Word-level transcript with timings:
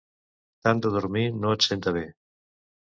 Tant 0.67 0.81
de 0.85 0.93
dormir 0.97 1.23
no 1.43 1.55
et 1.59 1.71
senta 1.71 1.97
bé. 2.01 2.07